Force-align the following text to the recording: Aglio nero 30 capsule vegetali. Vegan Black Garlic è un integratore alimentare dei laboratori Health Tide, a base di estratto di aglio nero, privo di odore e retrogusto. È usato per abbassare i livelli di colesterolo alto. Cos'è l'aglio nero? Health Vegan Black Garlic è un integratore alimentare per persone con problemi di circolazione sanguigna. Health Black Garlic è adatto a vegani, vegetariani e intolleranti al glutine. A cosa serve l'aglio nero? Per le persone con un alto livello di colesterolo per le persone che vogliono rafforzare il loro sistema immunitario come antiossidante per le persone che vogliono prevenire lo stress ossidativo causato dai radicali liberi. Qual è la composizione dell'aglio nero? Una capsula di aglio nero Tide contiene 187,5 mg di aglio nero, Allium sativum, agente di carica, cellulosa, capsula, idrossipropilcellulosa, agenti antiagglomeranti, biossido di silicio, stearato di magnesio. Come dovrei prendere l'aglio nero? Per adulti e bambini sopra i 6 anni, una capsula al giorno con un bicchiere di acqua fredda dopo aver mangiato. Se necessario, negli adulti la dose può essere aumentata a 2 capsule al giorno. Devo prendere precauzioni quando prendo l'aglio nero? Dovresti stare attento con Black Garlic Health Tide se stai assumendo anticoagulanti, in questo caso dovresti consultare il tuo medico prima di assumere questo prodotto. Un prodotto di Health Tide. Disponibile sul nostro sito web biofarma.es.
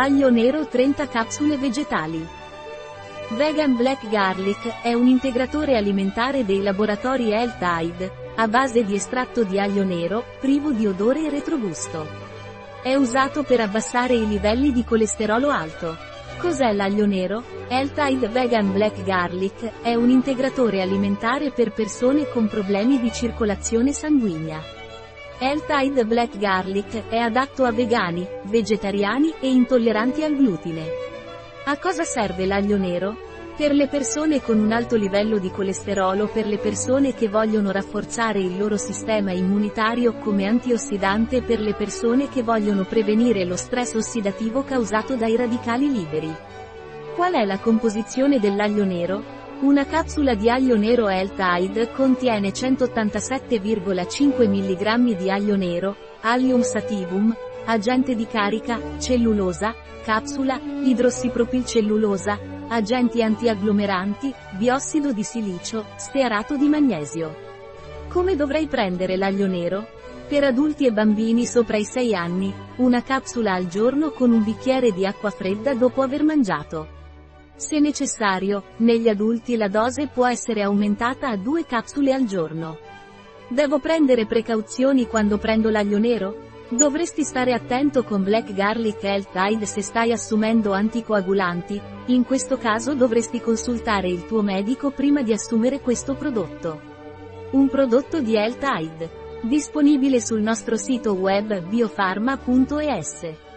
Aglio 0.00 0.30
nero 0.30 0.68
30 0.68 1.08
capsule 1.08 1.56
vegetali. 1.56 2.24
Vegan 3.30 3.74
Black 3.74 4.08
Garlic 4.08 4.80
è 4.80 4.92
un 4.92 5.08
integratore 5.08 5.76
alimentare 5.76 6.44
dei 6.44 6.62
laboratori 6.62 7.32
Health 7.32 7.58
Tide, 7.58 8.12
a 8.36 8.46
base 8.46 8.84
di 8.84 8.94
estratto 8.94 9.42
di 9.42 9.58
aglio 9.58 9.82
nero, 9.82 10.22
privo 10.38 10.70
di 10.70 10.86
odore 10.86 11.26
e 11.26 11.30
retrogusto. 11.30 12.06
È 12.80 12.94
usato 12.94 13.42
per 13.42 13.58
abbassare 13.58 14.14
i 14.14 14.28
livelli 14.28 14.70
di 14.70 14.84
colesterolo 14.84 15.48
alto. 15.48 15.96
Cos'è 16.38 16.72
l'aglio 16.72 17.04
nero? 17.04 17.42
Health 17.66 18.28
Vegan 18.28 18.72
Black 18.72 19.02
Garlic 19.02 19.82
è 19.82 19.96
un 19.96 20.10
integratore 20.10 20.80
alimentare 20.80 21.50
per 21.50 21.72
persone 21.72 22.28
con 22.28 22.46
problemi 22.46 23.00
di 23.00 23.10
circolazione 23.10 23.92
sanguigna. 23.92 24.77
Health 25.40 26.02
Black 26.02 26.36
Garlic 26.36 27.08
è 27.08 27.16
adatto 27.16 27.62
a 27.62 27.70
vegani, 27.70 28.26
vegetariani 28.46 29.34
e 29.38 29.48
intolleranti 29.48 30.24
al 30.24 30.34
glutine. 30.34 30.84
A 31.66 31.78
cosa 31.78 32.02
serve 32.02 32.44
l'aglio 32.44 32.76
nero? 32.76 33.16
Per 33.56 33.72
le 33.72 33.86
persone 33.86 34.42
con 34.42 34.58
un 34.58 34.72
alto 34.72 34.96
livello 34.96 35.38
di 35.38 35.52
colesterolo 35.52 36.26
per 36.26 36.48
le 36.48 36.58
persone 36.58 37.14
che 37.14 37.28
vogliono 37.28 37.70
rafforzare 37.70 38.40
il 38.40 38.58
loro 38.58 38.76
sistema 38.76 39.30
immunitario 39.30 40.14
come 40.14 40.46
antiossidante 40.46 41.42
per 41.42 41.60
le 41.60 41.74
persone 41.74 42.28
che 42.28 42.42
vogliono 42.42 42.82
prevenire 42.82 43.44
lo 43.44 43.56
stress 43.56 43.94
ossidativo 43.94 44.64
causato 44.64 45.14
dai 45.14 45.36
radicali 45.36 45.88
liberi. 45.88 46.34
Qual 47.14 47.32
è 47.34 47.44
la 47.44 47.58
composizione 47.58 48.40
dell'aglio 48.40 48.84
nero? 48.84 49.37
Una 49.60 49.84
capsula 49.86 50.36
di 50.36 50.48
aglio 50.48 50.76
nero 50.76 51.08
Tide 51.08 51.90
contiene 51.90 52.50
187,5 52.50 54.48
mg 54.48 55.16
di 55.16 55.30
aglio 55.32 55.56
nero, 55.56 55.96
Allium 56.20 56.62
sativum, 56.62 57.34
agente 57.64 58.14
di 58.14 58.24
carica, 58.24 58.80
cellulosa, 58.98 59.74
capsula, 60.04 60.60
idrossipropilcellulosa, 60.84 62.38
agenti 62.68 63.20
antiagglomeranti, 63.20 64.32
biossido 64.52 65.12
di 65.12 65.24
silicio, 65.24 65.86
stearato 65.96 66.56
di 66.56 66.68
magnesio. 66.68 67.34
Come 68.10 68.36
dovrei 68.36 68.68
prendere 68.68 69.16
l'aglio 69.16 69.48
nero? 69.48 69.88
Per 70.28 70.44
adulti 70.44 70.86
e 70.86 70.92
bambini 70.92 71.44
sopra 71.46 71.78
i 71.78 71.84
6 71.84 72.14
anni, 72.14 72.54
una 72.76 73.02
capsula 73.02 73.54
al 73.54 73.66
giorno 73.66 74.10
con 74.10 74.30
un 74.30 74.44
bicchiere 74.44 74.92
di 74.92 75.04
acqua 75.04 75.30
fredda 75.30 75.74
dopo 75.74 76.02
aver 76.02 76.22
mangiato. 76.22 76.97
Se 77.58 77.80
necessario, 77.80 78.62
negli 78.76 79.08
adulti 79.08 79.56
la 79.56 79.66
dose 79.66 80.06
può 80.06 80.28
essere 80.28 80.62
aumentata 80.62 81.28
a 81.28 81.36
2 81.36 81.66
capsule 81.66 82.12
al 82.12 82.24
giorno. 82.24 82.78
Devo 83.48 83.80
prendere 83.80 84.26
precauzioni 84.26 85.08
quando 85.08 85.38
prendo 85.38 85.68
l'aglio 85.68 85.98
nero? 85.98 86.46
Dovresti 86.68 87.24
stare 87.24 87.52
attento 87.52 88.04
con 88.04 88.22
Black 88.22 88.52
Garlic 88.52 89.02
Health 89.02 89.32
Tide 89.32 89.66
se 89.66 89.82
stai 89.82 90.12
assumendo 90.12 90.72
anticoagulanti, 90.72 91.82
in 92.06 92.24
questo 92.24 92.58
caso 92.58 92.94
dovresti 92.94 93.40
consultare 93.40 94.08
il 94.08 94.24
tuo 94.26 94.40
medico 94.40 94.92
prima 94.92 95.22
di 95.22 95.32
assumere 95.32 95.80
questo 95.80 96.14
prodotto. 96.14 96.80
Un 97.50 97.68
prodotto 97.68 98.20
di 98.20 98.36
Health 98.36 98.58
Tide. 98.60 99.10
Disponibile 99.42 100.20
sul 100.20 100.42
nostro 100.42 100.76
sito 100.76 101.14
web 101.14 101.60
biofarma.es. 101.62 103.47